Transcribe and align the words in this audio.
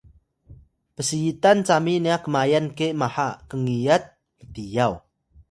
psyitan 0.95 1.57
cami 1.67 1.95
nya 2.05 2.15
kmayan 2.23 2.65
ke 2.77 2.87
maha 2.99 3.27
kngiyat 3.49 4.03
mtiyaw 4.47 4.93